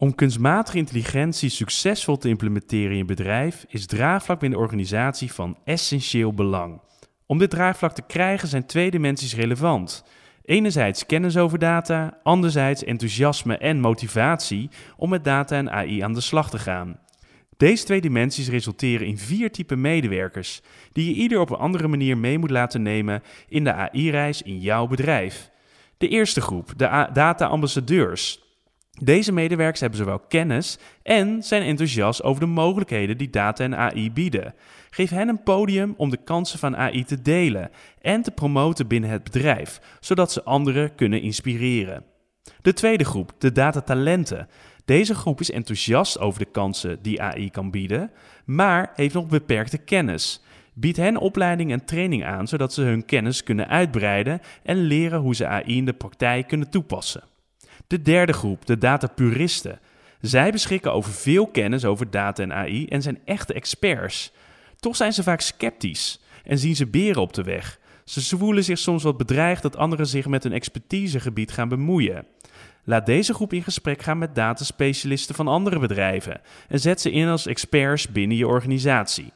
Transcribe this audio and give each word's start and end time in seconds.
Om 0.00 0.14
kunstmatige 0.14 0.78
intelligentie 0.78 1.48
succesvol 1.48 2.16
te 2.16 2.28
implementeren 2.28 2.90
in 2.90 2.96
je 2.96 3.04
bedrijf 3.04 3.64
is 3.68 3.86
draagvlak 3.86 4.40
binnen 4.40 4.58
de 4.58 4.64
organisatie 4.64 5.32
van 5.32 5.58
essentieel 5.64 6.34
belang. 6.34 6.80
Om 7.26 7.38
dit 7.38 7.50
draagvlak 7.50 7.92
te 7.92 8.02
krijgen 8.02 8.48
zijn 8.48 8.66
twee 8.66 8.90
dimensies 8.90 9.34
relevant. 9.34 10.04
Enerzijds 10.44 11.06
kennis 11.06 11.36
over 11.36 11.58
data, 11.58 12.18
anderzijds 12.22 12.84
enthousiasme 12.84 13.58
en 13.58 13.80
motivatie 13.80 14.70
om 14.96 15.08
met 15.10 15.24
data 15.24 15.56
en 15.56 15.70
AI 15.70 16.00
aan 16.00 16.14
de 16.14 16.20
slag 16.20 16.50
te 16.50 16.58
gaan. 16.58 16.98
Deze 17.56 17.84
twee 17.84 18.00
dimensies 18.00 18.48
resulteren 18.48 19.06
in 19.06 19.18
vier 19.18 19.50
typen 19.52 19.80
medewerkers, 19.80 20.60
die 20.92 21.08
je 21.08 21.20
ieder 21.20 21.40
op 21.40 21.50
een 21.50 21.56
andere 21.56 21.88
manier 21.88 22.18
mee 22.18 22.38
moet 22.38 22.50
laten 22.50 22.82
nemen 22.82 23.22
in 23.48 23.64
de 23.64 23.72
AI-reis 23.72 24.42
in 24.42 24.60
jouw 24.60 24.86
bedrijf. 24.86 25.50
De 25.96 26.08
eerste 26.08 26.40
groep, 26.40 26.72
de 26.76 27.08
data-ambassadeurs. 27.12 28.48
Deze 29.02 29.32
medewerkers 29.32 29.80
hebben 29.80 29.98
zowel 29.98 30.18
kennis 30.18 30.78
en 31.02 31.42
zijn 31.42 31.62
enthousiast 31.62 32.22
over 32.22 32.40
de 32.40 32.46
mogelijkheden 32.46 33.18
die 33.18 33.30
data 33.30 33.64
en 33.64 33.76
AI 33.76 34.12
bieden. 34.12 34.54
Geef 34.90 35.10
hen 35.10 35.28
een 35.28 35.42
podium 35.42 35.94
om 35.96 36.10
de 36.10 36.16
kansen 36.24 36.58
van 36.58 36.76
AI 36.76 37.04
te 37.04 37.22
delen 37.22 37.70
en 38.00 38.22
te 38.22 38.30
promoten 38.30 38.86
binnen 38.86 39.10
het 39.10 39.24
bedrijf, 39.24 39.80
zodat 40.00 40.32
ze 40.32 40.42
anderen 40.42 40.94
kunnen 40.94 41.22
inspireren. 41.22 42.04
De 42.62 42.72
tweede 42.72 43.04
groep, 43.04 43.32
de 43.38 43.52
datatalenten. 43.52 44.48
Deze 44.84 45.14
groep 45.14 45.40
is 45.40 45.50
enthousiast 45.50 46.18
over 46.18 46.38
de 46.38 46.50
kansen 46.50 47.02
die 47.02 47.22
AI 47.22 47.50
kan 47.50 47.70
bieden, 47.70 48.10
maar 48.44 48.92
heeft 48.94 49.14
nog 49.14 49.26
beperkte 49.26 49.78
kennis. 49.78 50.42
Bied 50.74 50.96
hen 50.96 51.16
opleiding 51.16 51.72
en 51.72 51.84
training 51.84 52.24
aan, 52.24 52.48
zodat 52.48 52.72
ze 52.72 52.82
hun 52.82 53.04
kennis 53.04 53.42
kunnen 53.42 53.68
uitbreiden 53.68 54.40
en 54.62 54.76
leren 54.76 55.20
hoe 55.20 55.34
ze 55.34 55.46
AI 55.46 55.76
in 55.76 55.84
de 55.84 55.92
praktijk 55.92 56.48
kunnen 56.48 56.70
toepassen. 56.70 57.29
De 57.86 58.02
derde 58.02 58.32
groep, 58.32 58.66
de 58.66 58.78
datapuristen. 58.78 59.80
Zij 60.20 60.50
beschikken 60.50 60.92
over 60.92 61.12
veel 61.12 61.46
kennis 61.46 61.84
over 61.84 62.10
data 62.10 62.42
en 62.42 62.52
AI 62.52 62.86
en 62.86 63.02
zijn 63.02 63.18
echte 63.24 63.52
experts. 63.52 64.32
Toch 64.76 64.96
zijn 64.96 65.12
ze 65.12 65.22
vaak 65.22 65.40
sceptisch 65.40 66.20
en 66.44 66.58
zien 66.58 66.76
ze 66.76 66.86
beren 66.86 67.22
op 67.22 67.32
de 67.32 67.42
weg. 67.42 67.78
Ze 68.04 68.36
voelen 68.36 68.64
zich 68.64 68.78
soms 68.78 69.02
wat 69.02 69.16
bedreigd 69.16 69.62
dat 69.62 69.76
anderen 69.76 70.06
zich 70.06 70.26
met 70.26 70.42
hun 70.42 70.52
expertisegebied 70.52 71.52
gaan 71.52 71.68
bemoeien. 71.68 72.26
Laat 72.84 73.06
deze 73.06 73.34
groep 73.34 73.52
in 73.52 73.62
gesprek 73.62 74.02
gaan 74.02 74.18
met 74.18 74.34
dataspecialisten 74.34 75.34
van 75.34 75.48
andere 75.48 75.78
bedrijven 75.78 76.40
en 76.68 76.80
zet 76.80 77.00
ze 77.00 77.10
in 77.10 77.28
als 77.28 77.46
experts 77.46 78.08
binnen 78.08 78.36
je 78.36 78.46
organisatie. 78.46 79.32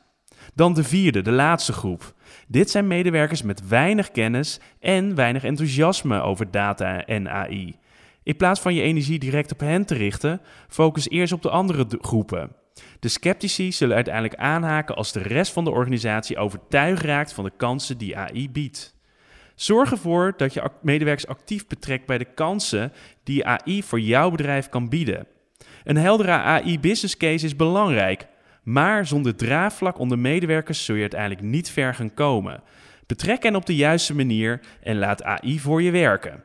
Dan 0.54 0.74
de 0.74 0.84
vierde, 0.84 1.22
de 1.22 1.30
laatste 1.30 1.72
groep. 1.72 2.14
Dit 2.48 2.70
zijn 2.70 2.86
medewerkers 2.86 3.42
met 3.42 3.68
weinig 3.68 4.10
kennis 4.10 4.60
en 4.80 5.14
weinig 5.14 5.44
enthousiasme 5.44 6.20
over 6.20 6.50
data 6.50 7.04
en 7.04 7.30
AI. 7.30 7.76
In 8.24 8.36
plaats 8.36 8.60
van 8.60 8.74
je 8.74 8.82
energie 8.82 9.18
direct 9.18 9.52
op 9.52 9.60
hen 9.60 9.84
te 9.84 9.94
richten, 9.94 10.40
focus 10.68 11.08
eerst 11.08 11.32
op 11.32 11.42
de 11.42 11.50
andere 11.50 11.86
groepen. 12.00 12.56
De 13.00 13.08
sceptici 13.08 13.72
zullen 13.72 13.94
uiteindelijk 13.94 14.34
aanhaken 14.34 14.96
als 14.96 15.12
de 15.12 15.22
rest 15.22 15.52
van 15.52 15.64
de 15.64 15.70
organisatie 15.70 16.36
overtuigd 16.36 17.02
raakt 17.02 17.32
van 17.32 17.44
de 17.44 17.52
kansen 17.56 17.98
die 17.98 18.16
AI 18.16 18.50
biedt. 18.50 18.94
Zorg 19.54 19.90
ervoor 19.90 20.34
dat 20.36 20.54
je 20.54 20.70
medewerkers 20.82 21.26
actief 21.26 21.66
betrekt 21.66 22.06
bij 22.06 22.18
de 22.18 22.24
kansen 22.34 22.92
die 23.24 23.46
AI 23.46 23.82
voor 23.82 24.00
jouw 24.00 24.30
bedrijf 24.30 24.68
kan 24.68 24.88
bieden. 24.88 25.26
Een 25.84 25.96
heldere 25.96 26.30
AI-business 26.30 27.16
case 27.16 27.44
is 27.44 27.56
belangrijk, 27.56 28.26
maar 28.62 29.06
zonder 29.06 29.36
draagvlak 29.36 29.98
onder 29.98 30.18
medewerkers 30.18 30.84
zul 30.84 30.94
je 30.94 31.00
uiteindelijk 31.00 31.42
niet 31.42 31.70
ver 31.70 31.94
gaan 31.94 32.14
komen. 32.14 32.62
Betrek 33.06 33.42
hen 33.42 33.56
op 33.56 33.66
de 33.66 33.76
juiste 33.76 34.14
manier 34.14 34.60
en 34.82 34.98
laat 34.98 35.22
AI 35.22 35.60
voor 35.60 35.82
je 35.82 35.90
werken. 35.90 36.44